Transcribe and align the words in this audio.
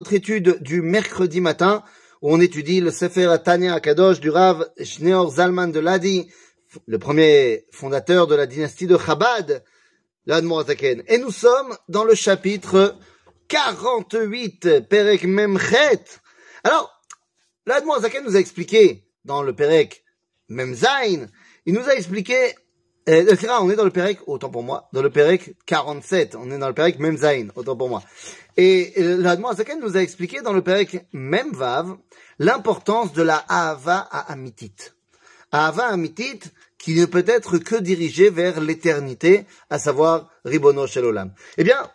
notre 0.00 0.14
étude 0.14 0.62
du 0.62 0.80
mercredi 0.80 1.40
matin 1.40 1.82
où 2.22 2.32
on 2.32 2.40
étudie 2.40 2.80
le 2.80 2.92
Sefer 2.92 3.34
Tanya 3.44 3.74
Akadosh 3.74 4.20
du 4.20 4.30
Rav 4.30 4.70
Shneor 4.80 5.28
Zalman 5.32 5.72
de 5.72 5.80
Ladi, 5.80 6.30
le 6.86 7.00
premier 7.00 7.64
fondateur 7.72 8.28
de 8.28 8.36
la 8.36 8.46
dynastie 8.46 8.86
de 8.86 8.96
Chabad, 8.96 9.64
l'Admorazaken. 10.26 11.02
Et 11.08 11.18
nous 11.18 11.32
sommes 11.32 11.76
dans 11.88 12.04
le 12.04 12.14
chapitre 12.14 12.96
48, 13.48 14.88
Perek 14.88 15.24
Memchet. 15.24 16.04
Alors, 16.62 17.02
l'Admorazaken 17.66 18.24
nous 18.24 18.36
a 18.36 18.40
expliqué 18.40 19.04
dans 19.24 19.42
le 19.42 19.52
Perek 19.52 20.04
Memzain, 20.48 21.26
il 21.66 21.74
nous 21.74 21.88
a 21.88 21.94
expliqué 21.94 22.54
euh, 23.09 23.35
on 23.59 23.69
est 23.69 23.75
dans 23.75 23.83
le 23.83 23.91
Pérec, 23.91 24.19
autant 24.27 24.49
pour 24.49 24.63
moi, 24.63 24.87
dans 24.93 25.01
le 25.01 25.09
Pérec 25.09 25.55
47, 25.65 26.35
on 26.35 26.49
est 26.51 26.57
dans 26.57 26.69
le 26.69 26.73
Pérec 26.73 26.99
Memzain, 26.99 27.47
autant 27.55 27.75
pour 27.75 27.89
moi. 27.89 28.01
Et 28.55 28.93
l'Admo 28.97 29.49
Azaken 29.49 29.79
nous 29.81 29.97
a 29.97 30.01
expliqué 30.01 30.41
dans 30.41 30.53
le 30.53 30.61
Pérec 30.61 31.05
Memvav 31.11 31.97
l'importance 32.39 33.11
de 33.11 33.21
la 33.21 33.43
Ahava 33.49 34.07
à 34.09 34.31
Amitit. 34.31 34.75
Ahava 35.51 35.87
Amitit 35.87 36.39
qui 36.77 36.95
ne 36.95 37.05
peut 37.05 37.25
être 37.27 37.57
que 37.57 37.75
dirigée 37.75 38.29
vers 38.29 38.61
l'éternité, 38.61 39.45
à 39.69 39.79
savoir 39.79 40.29
Ribono 40.45 40.87
Shel 40.87 41.05
Olam. 41.05 41.33
Eh 41.57 41.63
bien, 41.63 41.89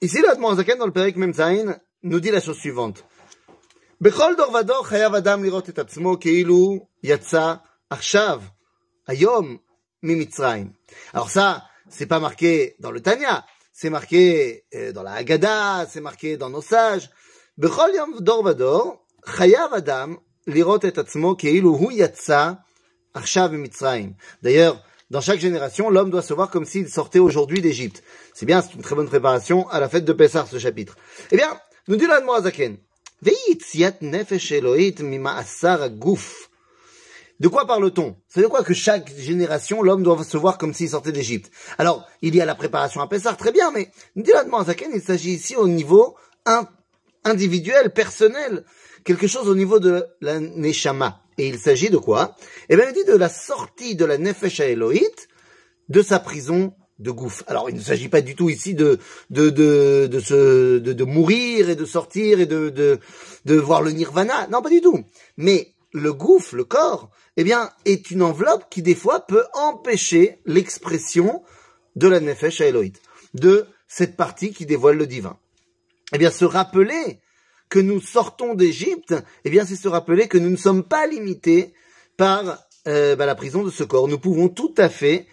ici 0.00 0.22
l'Admo 0.22 0.50
Azaken 0.50 0.78
dans 0.78 0.86
le 0.86 0.92
Pérec 0.92 1.16
Memzain 1.16 1.76
nous 2.02 2.20
dit 2.20 2.30
la 2.30 2.40
chose 2.40 2.58
suivante. 2.58 3.04
בכל 4.00 4.32
דור 4.36 4.54
ודור 4.54 4.86
חייב 4.86 5.14
אדם 5.14 5.44
לראות 5.44 5.68
את 5.68 5.78
עצמו 5.78 6.20
כאילו 6.20 6.86
יצא 7.02 7.54
עכשיו, 7.90 8.42
היום, 9.06 9.56
alors 11.13 11.29
ça, 11.29 11.63
c'est 11.89 12.07
pas 12.07 12.19
marqué 12.19 12.75
dans 12.79 12.91
le 12.91 13.01
Tanya, 13.01 13.45
c'est 13.71 13.89
marqué 13.89 14.63
euh, 14.73 14.91
dans 14.91 15.03
la 15.03 15.13
Haggadah, 15.13 15.87
c'est 15.89 16.01
marqué 16.01 16.37
dans 16.37 16.49
nos 16.49 16.61
sages. 16.61 17.09
Bechol 17.57 17.93
yom 17.95 18.19
dor 18.19 18.43
vador, 18.43 19.05
chayav 19.37 19.73
adam 19.73 20.17
lirot 20.47 20.79
et 20.79 20.97
atzmo 20.97 21.35
keilu 21.35 21.69
hu 21.77 21.93
yatsa 21.93 22.63
arshav 23.13 23.53
mitzrayim. 23.53 24.13
D'ailleurs, 24.41 24.83
dans 25.11 25.21
chaque 25.21 25.39
génération, 25.39 25.89
l'homme 25.89 26.09
doit 26.09 26.21
se 26.21 26.33
voir 26.33 26.49
comme 26.49 26.65
s'il 26.65 26.89
sortait 26.89 27.19
aujourd'hui 27.19 27.61
d'Égypte. 27.61 28.01
C'est 28.33 28.45
bien, 28.45 28.61
c'est 28.61 28.73
une 28.73 28.81
très 28.81 28.95
bonne 28.95 29.09
préparation 29.09 29.69
à 29.69 29.79
la 29.79 29.89
fête 29.89 30.05
de 30.05 30.13
Pessah, 30.13 30.47
ce 30.49 30.57
chapitre. 30.57 30.95
Eh 31.31 31.35
bien, 31.35 31.59
nous 31.87 31.97
dit 31.97 32.07
l'Admorazaken, 32.07 32.77
Ve'yitziat 33.21 33.97
nefesh 34.01 34.51
Elohit 34.53 34.95
mima'asar 35.01 35.89
guf. 35.89 36.50
De 37.41 37.47
quoi 37.47 37.65
parle-t-on? 37.65 38.15
C'est 38.27 38.43
de 38.43 38.45
quoi 38.45 38.61
que 38.61 38.75
chaque 38.75 39.11
génération, 39.17 39.81
l'homme 39.81 40.03
doit 40.03 40.23
se 40.23 40.37
voir 40.37 40.59
comme 40.59 40.75
s'il 40.75 40.89
sortait 40.89 41.11
d'Égypte? 41.11 41.51
Alors, 41.79 42.07
il 42.21 42.35
y 42.35 42.39
a 42.39 42.45
la 42.45 42.53
préparation 42.53 43.01
à 43.01 43.07
Pessah, 43.07 43.33
très 43.33 43.51
bien, 43.51 43.71
mais 43.71 43.89
il 44.15 45.01
s'agit 45.01 45.31
ici 45.31 45.55
au 45.55 45.67
niveau 45.67 46.15
individuel, 47.23 47.93
personnel, 47.93 48.63
quelque 49.03 49.25
chose 49.25 49.49
au 49.49 49.55
niveau 49.55 49.79
de 49.79 50.05
la 50.21 50.39
Neshama. 50.39 51.23
Et 51.39 51.47
il 51.47 51.57
s'agit 51.57 51.89
de 51.89 51.97
quoi? 51.97 52.35
Eh 52.69 52.75
bien, 52.75 52.85
il 52.89 52.93
dit 52.93 53.05
de 53.05 53.17
la 53.17 53.27
sortie 53.27 53.95
de 53.95 54.05
la 54.05 54.19
Nefesh 54.19 54.59
Elohit 54.59 55.27
de 55.89 56.03
sa 56.03 56.19
prison 56.19 56.75
de 56.99 57.09
gouffre. 57.09 57.43
Alors, 57.47 57.71
il 57.71 57.75
ne 57.75 57.81
s'agit 57.81 58.09
pas 58.09 58.21
du 58.21 58.35
tout 58.35 58.51
ici 58.51 58.75
de 58.75 58.99
de 59.31 59.49
de 59.49 60.05
de, 60.05 60.19
se, 60.19 60.77
de, 60.77 60.93
de 60.93 61.03
mourir 61.05 61.71
et 61.71 61.75
de 61.75 61.85
sortir 61.85 62.39
et 62.39 62.45
de, 62.45 62.69
de 62.69 62.99
de 63.45 63.55
voir 63.55 63.81
le 63.81 63.89
nirvana. 63.89 64.45
Non, 64.51 64.61
pas 64.61 64.69
du 64.69 64.81
tout. 64.81 65.03
Mais 65.37 65.73
le 65.93 66.13
gouffre, 66.13 66.55
le 66.55 66.63
corps, 66.63 67.09
eh 67.37 67.43
bien, 67.43 67.69
est 67.85 68.11
une 68.11 68.21
enveloppe 68.21 68.69
qui 68.69 68.81
des 68.81 68.95
fois 68.95 69.21
peut 69.21 69.45
empêcher 69.53 70.39
l'expression 70.45 71.43
de 71.95 72.07
la 72.07 72.19
nefesh 72.19 72.61
Elohit, 72.61 72.93
de 73.33 73.65
cette 73.87 74.15
partie 74.15 74.53
qui 74.53 74.65
dévoile 74.65 74.97
le 74.97 75.07
divin. 75.07 75.37
Eh 76.13 76.17
bien, 76.17 76.31
se 76.31 76.45
rappeler 76.45 77.19
que 77.69 77.79
nous 77.79 78.01
sortons 78.01 78.53
d'Égypte, 78.53 79.15
eh 79.45 79.49
bien, 79.49 79.65
c'est 79.65 79.75
se 79.75 79.87
rappeler 79.87 80.27
que 80.27 80.37
nous 80.37 80.49
ne 80.49 80.57
sommes 80.57 80.83
pas 80.83 81.07
limités 81.07 81.73
par 82.17 82.59
euh, 82.87 83.15
bah, 83.15 83.25
la 83.25 83.35
prison 83.35 83.63
de 83.63 83.69
ce 83.69 83.83
corps. 83.83 84.07
Nous 84.07 84.19
pouvons 84.19 84.49
tout 84.49 84.73
à 84.77 84.89
fait, 84.89 85.27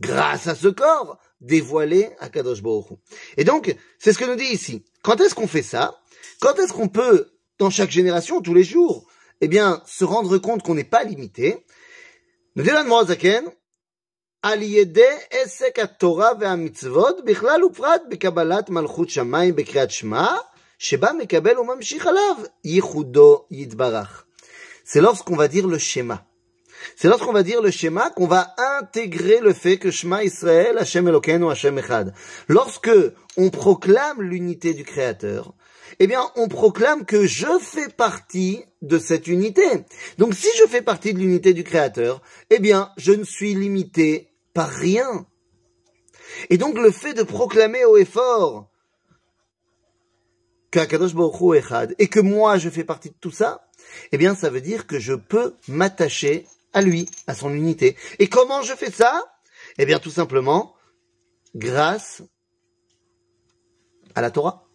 grâce 0.00 0.46
à 0.46 0.54
ce 0.54 0.68
corps, 0.68 1.18
dévoiler 1.40 2.10
à 2.18 2.28
Kadosh 2.28 2.62
Baruch 2.62 2.98
Et 3.36 3.44
donc, 3.44 3.74
c'est 3.98 4.12
ce 4.12 4.18
que 4.18 4.24
nous 4.24 4.36
dit 4.36 4.52
ici. 4.52 4.84
Quand 5.02 5.20
est-ce 5.20 5.34
qu'on 5.34 5.48
fait 5.48 5.62
ça? 5.62 6.00
Quand 6.40 6.54
est-ce 6.58 6.72
qu'on 6.72 6.88
peut, 6.88 7.32
dans 7.58 7.70
chaque 7.70 7.90
génération, 7.90 8.40
tous 8.40 8.54
les 8.54 8.64
jours, 8.64 9.06
eh 9.41 9.47
bien, 9.47 9.81
se 9.85 10.05
rendre 10.05 10.37
compte 10.37 10.63
qu'on 10.63 10.75
n'est 10.75 10.83
pas 10.83 11.03
limité. 11.03 11.65
Nous 12.55 12.63
dit 12.63 12.69
l'Admorazaken, 12.69 13.49
על 14.41 14.61
ידי 14.61 15.15
עסק 15.31 15.79
התורה 15.79 16.29
והמצוות 16.39 17.25
בכלל 17.25 17.63
ופרט 17.63 18.01
בקבלת 18.09 18.69
מלכות 18.69 19.09
שמיים 19.09 19.55
בקריאת 19.55 19.91
שמע, 19.91 20.27
שבה 20.79 21.13
מקבל 21.13 21.59
וממשיך 21.59 22.07
עליו 22.07 22.35
ייחודו 22.65 23.45
יתברך. 23.51 24.25
C'est 24.85 25.01
lorsqu'on 25.01 25.35
va 25.35 25.47
dire 25.47 25.65
le 25.65 25.79
schéma. 25.79 26.17
C'est 26.96 27.08
lorsqu'on 27.08 27.32
va 27.32 27.42
dire 27.42 27.62
le 27.62 27.70
schéma 27.70 28.10
qu'on 28.10 28.26
va 28.26 28.54
intégrer 28.78 29.40
le 29.40 29.52
fait 29.52 29.78
que 29.78 29.90
Shema 29.90 30.24
Israël, 30.24 30.78
Hashem 30.78 31.08
Elokeinu, 31.08 31.50
Hashem 31.50 31.78
Echad. 31.78 32.14
Lorsque 32.48 32.90
on 33.36 33.50
proclame 33.50 34.22
l'unité 34.22 34.74
du 34.74 34.84
Créateur, 34.84 35.54
eh 35.98 36.06
bien, 36.06 36.30
on 36.36 36.48
proclame 36.48 37.04
que 37.04 37.26
je 37.26 37.58
fais 37.60 37.88
partie 37.88 38.64
de 38.80 38.98
cette 38.98 39.26
unité. 39.26 39.62
Donc, 40.18 40.34
si 40.34 40.48
je 40.58 40.66
fais 40.66 40.82
partie 40.82 41.12
de 41.12 41.18
l'unité 41.18 41.52
du 41.52 41.64
Créateur, 41.64 42.22
eh 42.48 42.58
bien, 42.58 42.90
je 42.96 43.12
ne 43.12 43.24
suis 43.24 43.54
limité 43.54 44.30
par 44.54 44.70
rien. 44.70 45.26
Et 46.48 46.58
donc, 46.58 46.78
le 46.78 46.90
fait 46.90 47.12
de 47.12 47.22
proclamer 47.22 47.84
haut 47.84 47.96
et 47.96 48.04
fort 48.04 48.70
qu'Akadosh 50.70 51.14
Baruch 51.14 51.64
Echad 51.64 51.94
et 51.98 52.08
que 52.08 52.20
moi, 52.20 52.56
je 52.56 52.70
fais 52.70 52.84
partie 52.84 53.10
de 53.10 53.16
tout 53.20 53.32
ça, 53.32 53.66
eh 54.12 54.18
bien, 54.18 54.34
ça 54.34 54.48
veut 54.50 54.60
dire 54.60 54.86
que 54.86 54.98
je 54.98 55.14
peux 55.14 55.54
m'attacher 55.68 56.46
à 56.72 56.82
lui, 56.82 57.08
à 57.26 57.34
son 57.34 57.52
unité. 57.52 57.96
Et 58.18 58.28
comment 58.28 58.62
je 58.62 58.74
fais 58.74 58.90
ça? 58.90 59.24
Eh 59.78 59.86
bien, 59.86 59.98
tout 59.98 60.10
simplement, 60.10 60.74
grâce 61.54 62.22
à 64.14 64.20
la 64.20 64.30
Torah. 64.30 64.66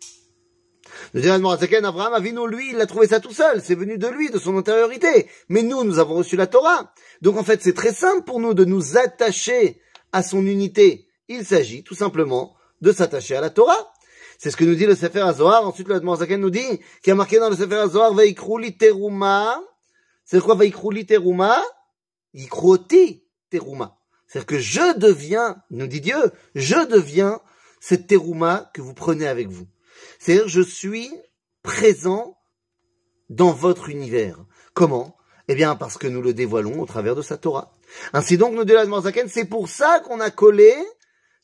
Le 1.14 1.22
dit 1.22 1.30
Abraham 1.30 2.14
Avinu, 2.14 2.48
lui, 2.48 2.72
il 2.72 2.82
a 2.82 2.86
trouvé 2.86 3.08
ça 3.08 3.20
tout 3.20 3.32
seul. 3.32 3.62
C'est 3.62 3.76
venu 3.76 3.98
de 3.98 4.08
lui, 4.08 4.30
de 4.30 4.40
son 4.40 4.58
intériorité. 4.58 5.30
Mais 5.50 5.64
nous, 5.64 5.84
nous 5.84 6.00
avons 6.00 6.16
reçu 6.16 6.36
la 6.36 6.48
Torah. 6.48 6.94
Donc 7.22 7.38
en 7.38 7.44
fait, 7.44 7.62
c'est 7.62 7.74
très 7.74 7.94
simple 7.94 8.24
pour 8.24 8.40
nous 8.40 8.54
de 8.54 8.66
nous 8.66 8.98
attacher 8.98 9.82
à 10.12 10.24
son 10.24 10.46
unité. 10.46 11.08
Il 11.28 11.46
s'agit 11.46 11.84
tout 11.84 11.96
simplement 11.96 12.56
de 12.82 12.92
s'attacher 12.92 13.36
à 13.36 13.42
la 13.42 13.50
Torah. 13.50 13.94
C'est 14.38 14.52
ce 14.52 14.58
que 14.58 14.66
nous 14.66 14.76
dit 14.76 14.86
le 14.86 14.96
Sefer 14.96 15.22
HaZohar. 15.22 15.66
Ensuite, 15.66 15.88
le 15.88 16.02
Zaken 16.16 16.42
nous 16.42 16.50
dit, 16.50 16.80
qui 17.02 17.12
a 17.12 17.16
marqué 17.16 17.40
dans 17.40 17.50
le 17.50 17.56
Sefer 17.56 17.76
HaZohar, 17.76 18.14
Vaikruli 18.14 18.78
teruma. 18.78 19.62
C'est 20.26 20.42
quoi 20.42 20.56
Vaikruli 20.56 21.06
teruma? 21.06 21.62
Yikroti 22.36 23.24
teruma. 23.50 23.98
C'est-à-dire 24.28 24.48
que 24.48 24.60
je 24.60 24.98
deviens, 24.98 25.58
nous 25.72 25.88
dit 25.88 26.02
Dieu, 26.02 26.32
je 26.54 26.86
deviens 26.88 27.40
cette 27.80 28.08
teruma 28.08 28.70
que 28.74 28.82
vous 28.82 28.94
prenez 28.94 29.28
avec 29.28 29.48
vous. 29.48 29.68
C'est-à-dire, 30.20 30.48
je 30.48 30.62
suis 30.62 31.12
présent 31.64 32.38
dans 33.30 33.52
votre 33.52 33.90
univers. 33.90 34.44
Comment? 34.74 35.16
Eh 35.48 35.56
bien, 35.56 35.76
parce 35.76 35.98
que 35.98 36.08
nous 36.08 36.22
le 36.22 36.34
dévoilons 36.34 36.82
au 36.82 36.86
travers 36.86 37.16
de 37.16 37.22
sa 37.22 37.38
Torah. 37.38 37.72
Ainsi 38.14 38.38
donc, 38.38 38.54
nous 38.54 38.66
dit 38.66 38.74
la 38.74 38.86
Zaken, 38.86 39.30
c'est 39.30 39.46
pour 39.46 39.70
ça 39.70 40.00
qu'on 40.02 40.20
a 40.20 40.32
collé 40.32 40.74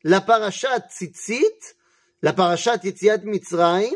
la 0.04 0.22
parashat 0.22 0.80
Tzitzit, 0.90 1.76
la 2.22 2.34
parashat 2.34 2.78
Yetziat 2.84 3.20
Mitzrayim, 3.20 3.96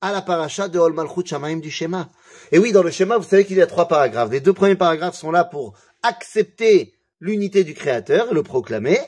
à 0.00 0.12
la 0.12 0.22
parashat 0.22 0.68
de 0.68 0.78
Ol 0.78 0.92
Malchut 0.92 1.24
du 1.60 1.70
Shema. 1.70 2.08
Et 2.50 2.58
oui, 2.58 2.72
dans 2.72 2.82
le 2.82 2.90
Shema, 2.90 3.18
vous 3.18 3.28
savez 3.28 3.44
qu'il 3.44 3.56
y 3.56 3.62
a 3.62 3.66
trois 3.66 3.88
paragraphes. 3.88 4.30
Les 4.30 4.40
deux 4.40 4.52
premiers 4.52 4.76
paragraphes 4.76 5.16
sont 5.16 5.30
là 5.30 5.44
pour 5.44 5.74
accepter 6.02 6.94
l'unité 7.20 7.64
du 7.64 7.74
Créateur 7.74 8.34
le 8.34 8.42
proclamer. 8.42 8.98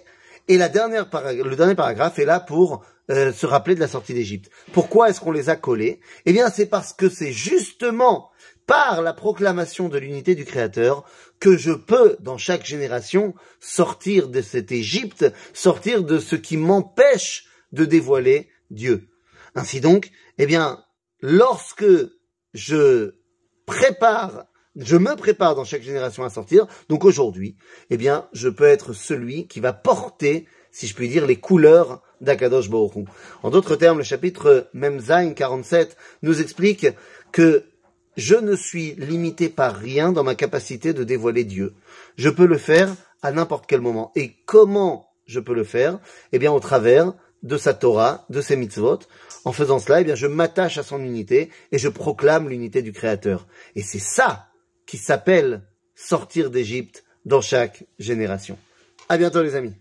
Et 0.49 0.59
la 0.59 0.69
dernière 0.69 1.09
le 1.13 1.57
dernier 1.57 1.75
paragraphe 1.75 2.19
est 2.19 2.25
là 2.25 2.41
pour 2.41 2.85
euh, 3.11 3.33
se 3.33 3.47
rappeler 3.47 3.75
de 3.75 3.81
la 3.81 3.89
sortie 3.89 4.15
d'Égypte. 4.15 4.51
Pourquoi 4.73 5.11
est-ce 5.11 5.21
qu'on 5.21 5.33
les 5.33 5.49
a 5.49 5.57
collés? 5.57 6.01
Eh 6.27 6.33
bien, 6.33 6.49
c'est 6.51 6.67
parce 6.67 6.93
que 6.93 7.09
c'est 7.09 7.33
justement 7.33 8.31
par 8.67 9.03
la 9.03 9.13
proclamation 9.13 9.89
de 9.89 9.99
l'unité 9.99 10.35
du 10.35 10.45
Créateur 10.45 11.05
que 11.39 11.57
je 11.57 11.73
peux, 11.73 12.17
dans 12.21 12.39
chaque 12.39 12.65
génération, 12.65 13.35
sortir 13.61 14.29
de 14.29 14.41
cette 14.41 14.73
Égypte, 14.73 15.27
sortir 15.53 16.03
de 16.03 16.19
ce 16.19 16.37
qui 16.37 16.57
m'empêche 16.57 17.47
de 17.73 17.85
dévoiler 17.85 18.49
Dieu. 18.71 19.09
Ainsi 19.55 19.81
donc, 19.81 20.11
eh 20.39 20.47
bien, 20.47 20.83
lorsque 21.21 21.85
je 22.55 23.15
prépare 23.67 24.47
je 24.77 24.97
me 24.97 25.15
prépare 25.17 25.55
dans 25.55 25.65
chaque 25.65 25.83
génération 25.83 26.25
à 26.25 26.31
sortir. 26.31 26.67
Donc 26.89 27.05
aujourd'hui, 27.05 27.57
eh 27.91 27.97
bien, 27.97 28.29
je 28.33 28.49
peux 28.49 28.65
être 28.65 28.93
celui 28.93 29.47
qui 29.47 29.61
va 29.61 29.73
porter, 29.73 30.47
si 30.71 30.87
je 30.87 30.95
puis 30.95 31.09
dire, 31.09 31.27
les 31.27 31.37
couleurs 31.37 32.03
d'Akadosh 32.21 32.71
Baruch 32.71 33.07
En 33.43 33.51
d'autres 33.51 33.77
termes, 33.77 33.99
le 33.99 34.05
chapitre 34.05 34.69
Memzain 34.73 35.33
47 35.33 35.97
nous 36.23 36.41
explique 36.41 36.89
que 37.33 37.65
je 38.17 38.37
ne 38.37 38.55
suis 38.55 38.95
limité 38.95 39.49
par 39.49 39.77
rien 39.77 40.13
dans 40.13 40.25
ma 40.25 40.35
capacité 40.35 40.93
de 40.93 41.05
dévoiler 41.05 41.45
Dieu. 41.45 41.75
Je 42.17 42.29
peux 42.29 42.47
le 42.47 42.59
faire 42.59 42.95
à 43.23 43.33
n'importe 43.33 43.67
quel 43.67 43.81
moment. 43.81 44.13
Et 44.15 44.35
comment 44.47 45.09
je 45.27 45.41
peux 45.41 45.55
le 45.55 45.65
faire? 45.65 45.99
Eh 46.33 46.39
bien, 46.39 46.53
au 46.53 46.61
travers 46.61 47.13
de 47.43 47.57
sa 47.57 47.75
Torah, 47.75 48.25
de 48.31 48.41
ses 48.41 48.57
mitzvot, 48.57 49.01
En 49.45 49.53
faisant 49.53 49.79
cela, 49.79 50.01
eh 50.01 50.05
bien, 50.05 50.15
je 50.15 50.27
m'attache 50.27 50.79
à 50.79 50.83
son 50.83 51.01
unité 51.01 51.51
et 51.71 51.79
je 51.79 51.89
proclame 51.89 52.49
l'unité 52.49 52.81
du 52.83 52.93
Créateur. 52.93 53.47
Et 53.75 53.83
c'est 53.83 53.99
ça 53.99 54.47
qui 54.87 54.99
s'appelle 54.99 55.63
sortir 55.95 56.51
d'Égypte 56.51 57.05
dans 57.25 57.41
chaque 57.41 57.85
génération. 57.99 58.59
À 59.09 59.17
bientôt 59.17 59.43
les 59.43 59.55
amis. 59.55 59.75